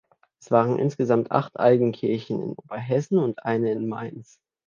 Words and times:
Es 0.41 0.49
waren 0.49 0.79
insgesamt 0.79 1.31
acht 1.31 1.59
Eigenkirchen 1.59 2.41
in 2.41 2.53
Oberhessen 2.53 3.19
und 3.19 3.45
eine 3.45 3.71
in 3.71 3.87
Mainz. 3.87 4.39